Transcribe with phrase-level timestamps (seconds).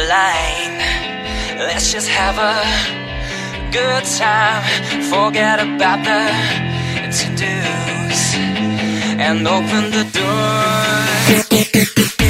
[0.00, 0.78] line.
[1.58, 2.64] Let's just have a
[3.70, 4.62] good time.
[5.10, 6.30] Forget about the
[7.18, 8.34] to dos
[9.18, 12.21] and open the door.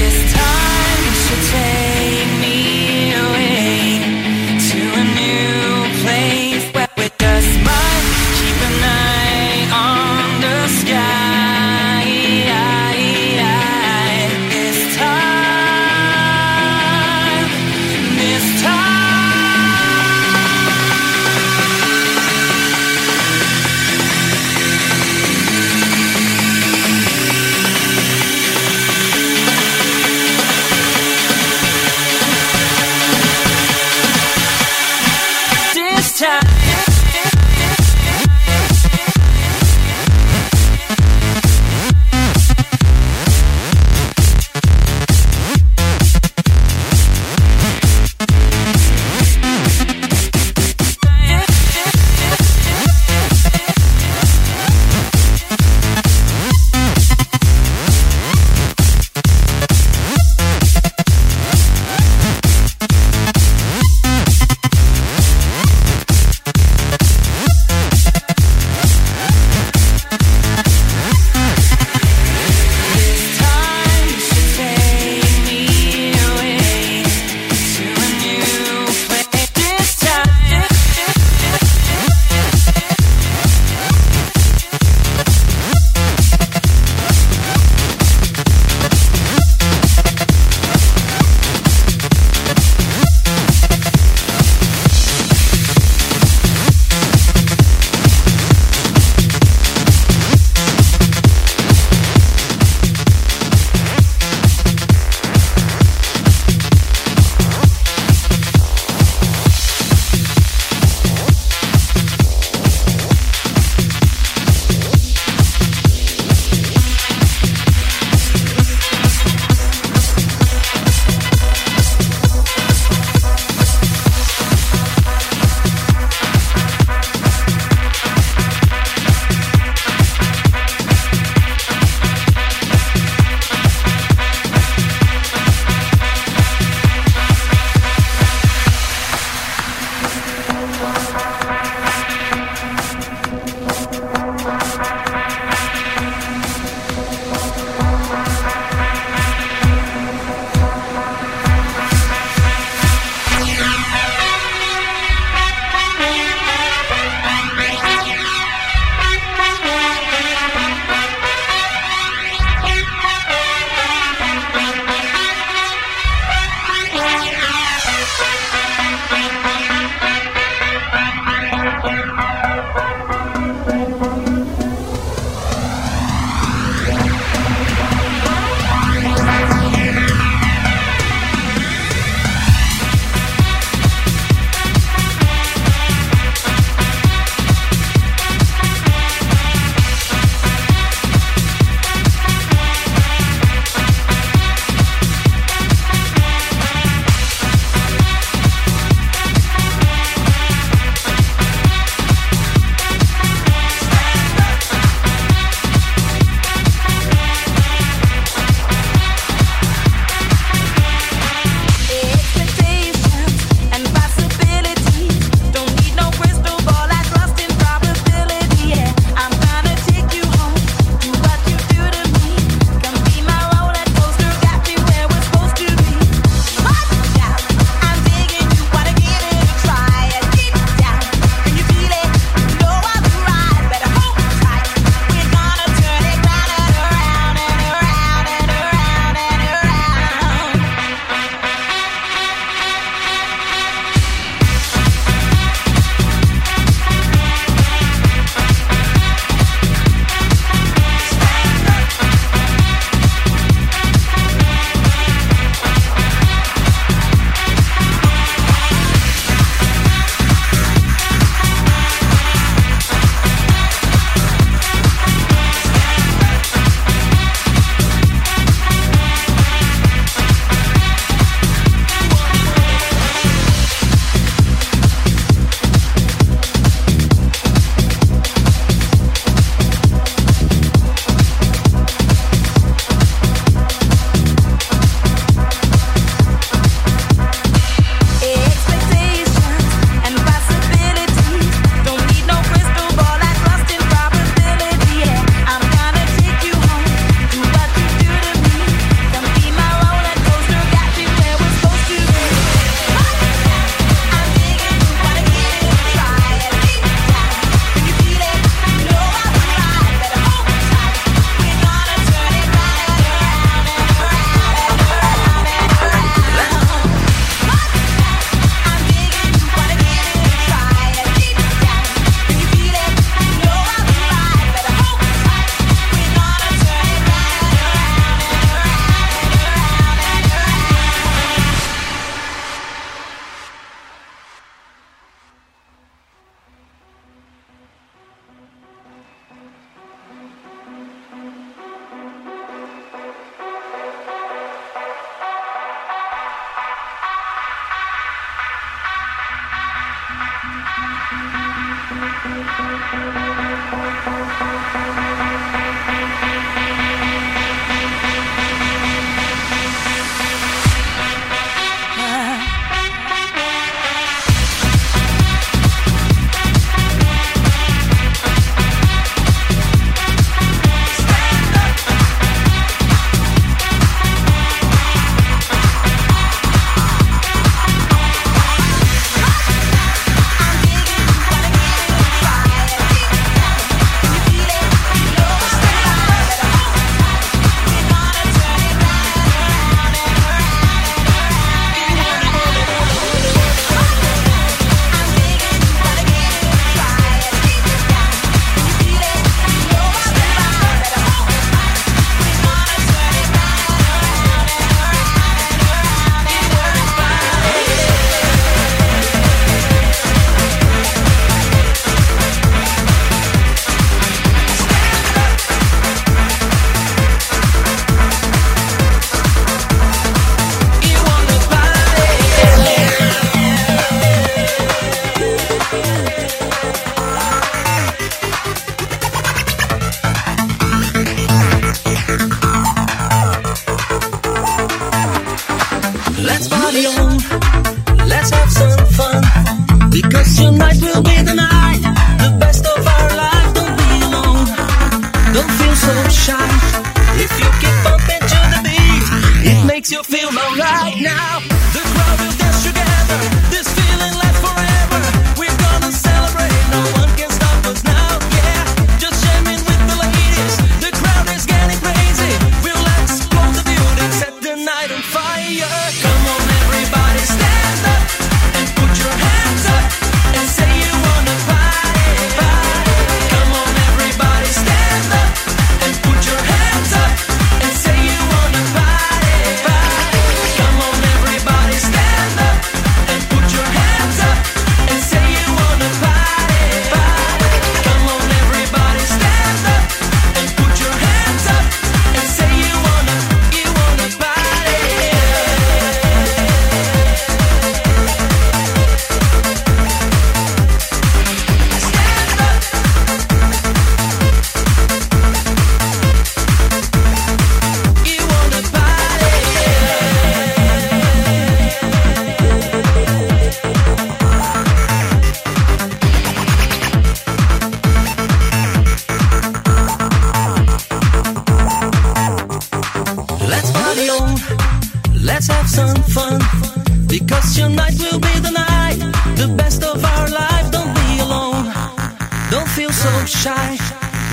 [533.43, 533.77] shy.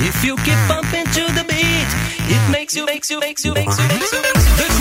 [0.01, 1.89] If you keep bumping to the beat,
[2.29, 4.57] it makes you, makes you, makes you, makes you, makes you, makes you.
[4.57, 4.78] Makes you.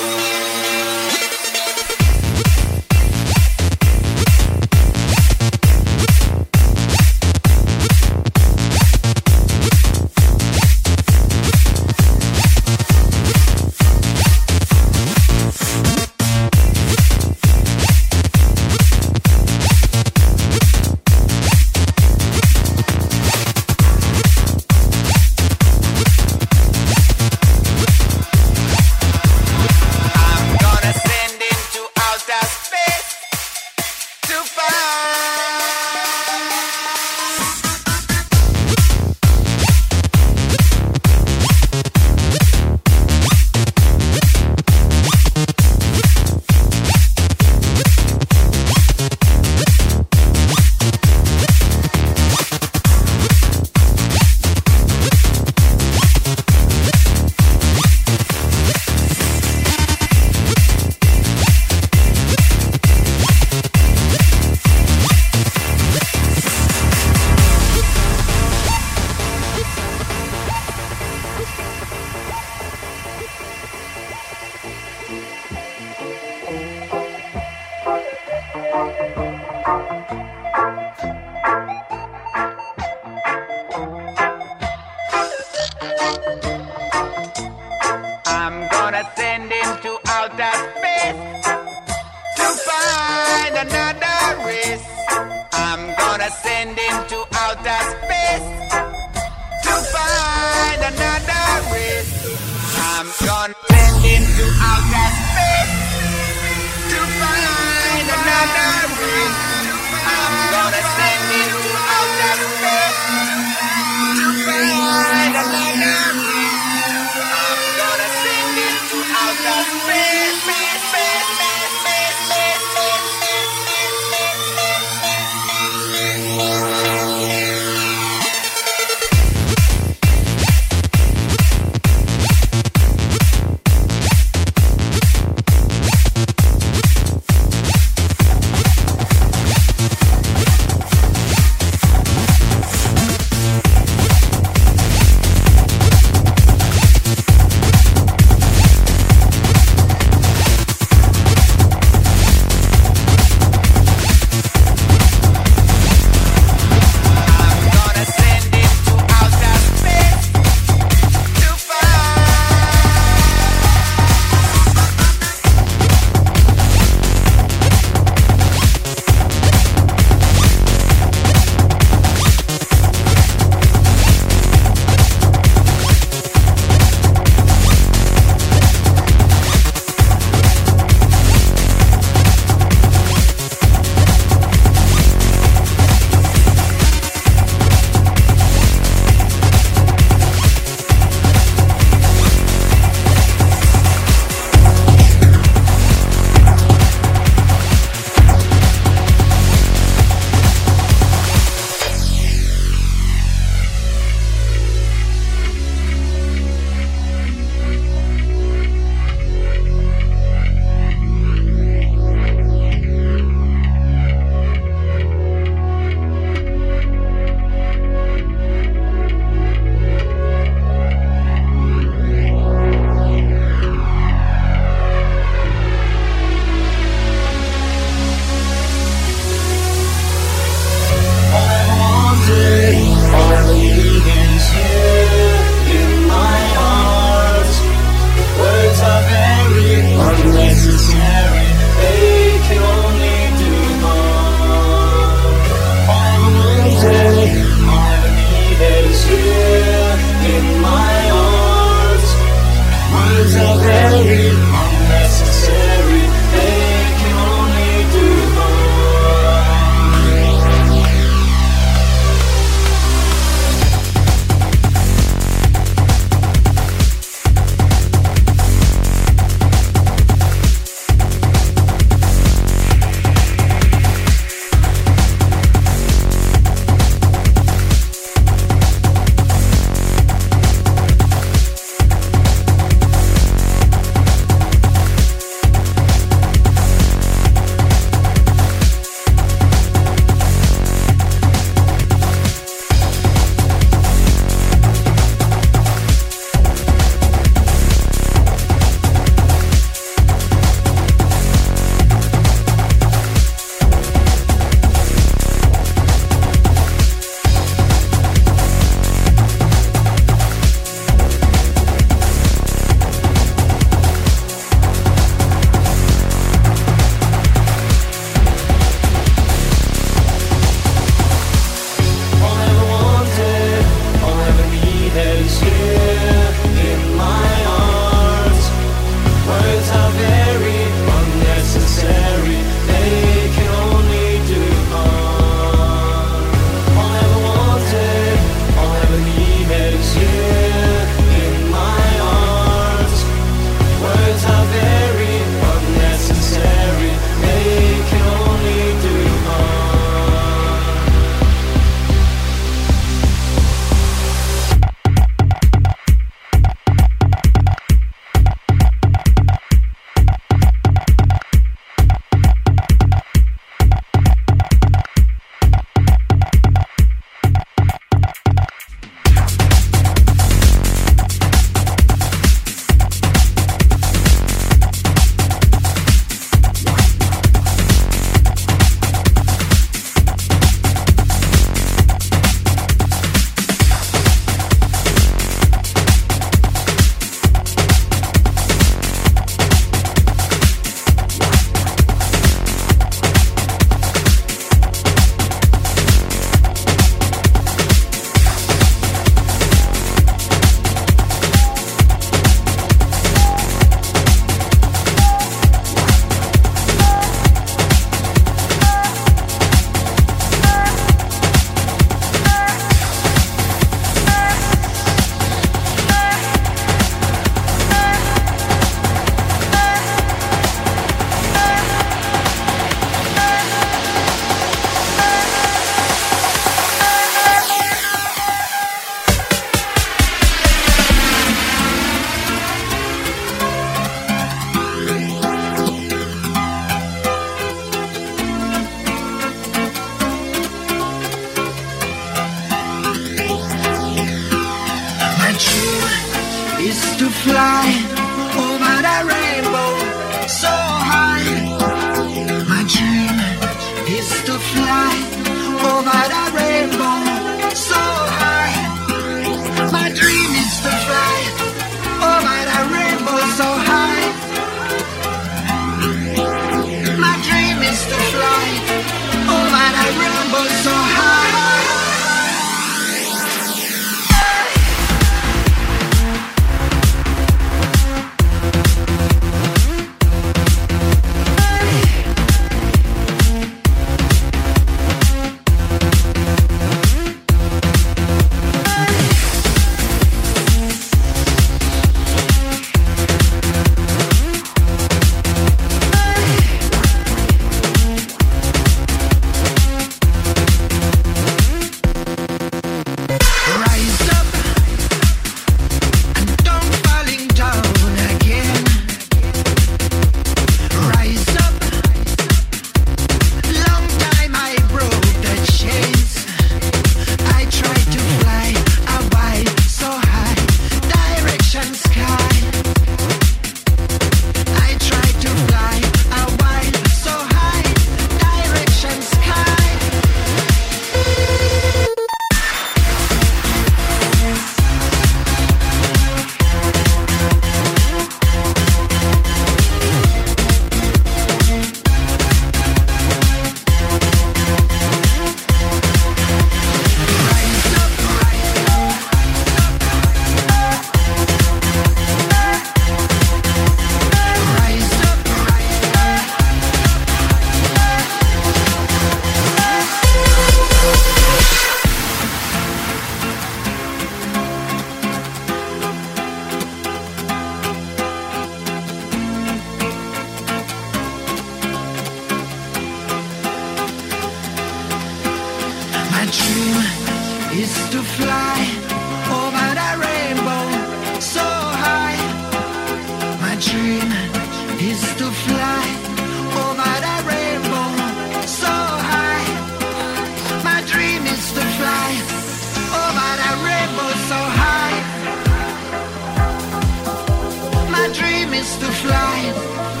[599.53, 600.00] Change,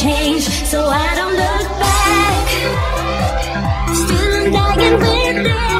[0.00, 2.48] change so I don't look back.
[3.94, 5.71] Still I'm dying with it.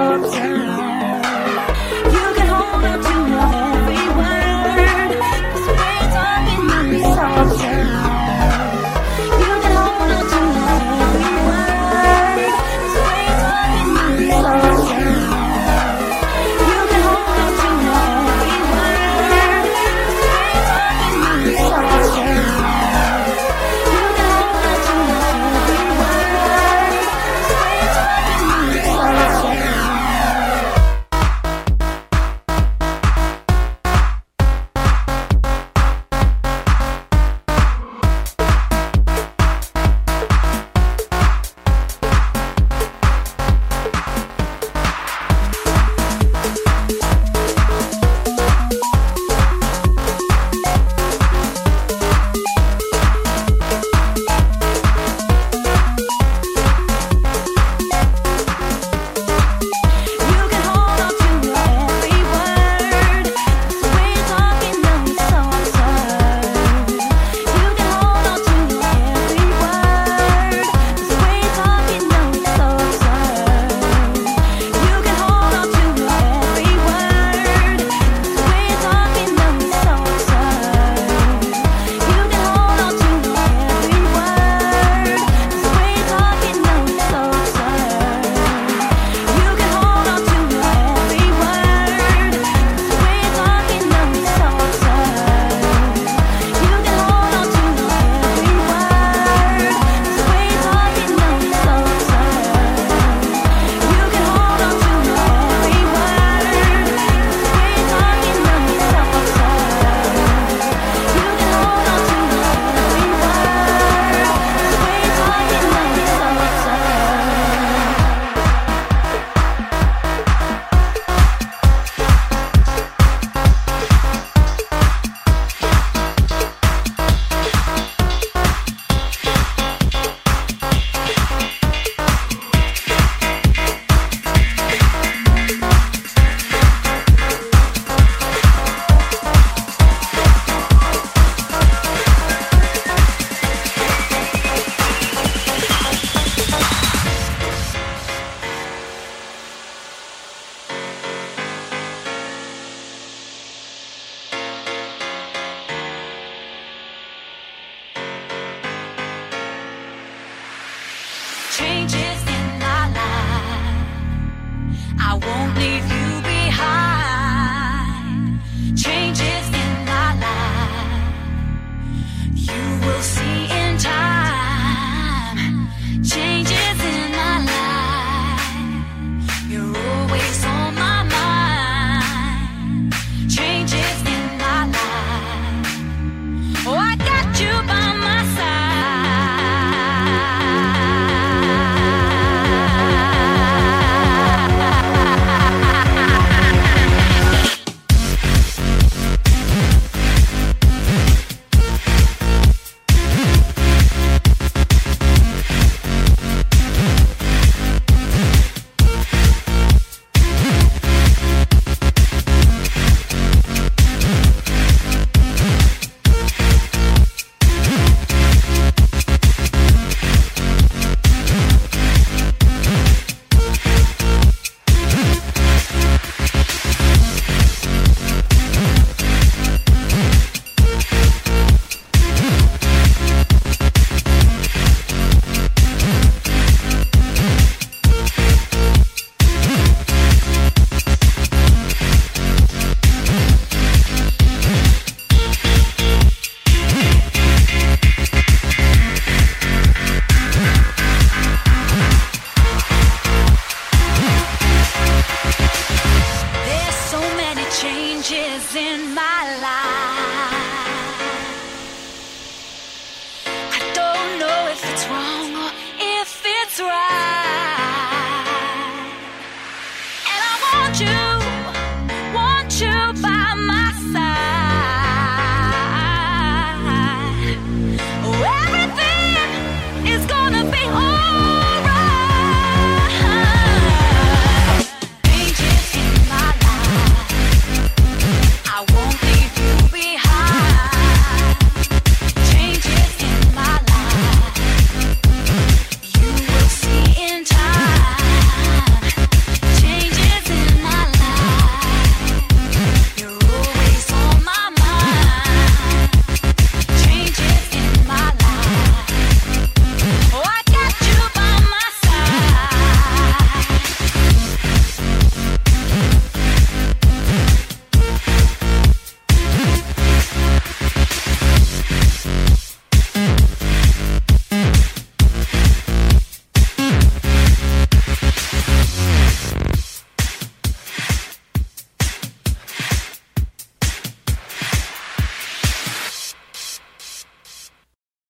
[0.00, 0.69] Now